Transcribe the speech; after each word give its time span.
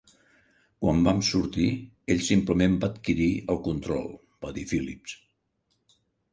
"Quan 0.85 1.03
vam 1.07 1.19
sortir, 1.27 1.67
ell 2.15 2.25
simplement 2.29 2.79
va 2.85 2.91
adquirir 2.95 3.29
el 3.55 3.63
control", 3.71 4.11
va 4.47 4.57
dir 4.59 4.67
Phillips. 4.75 5.19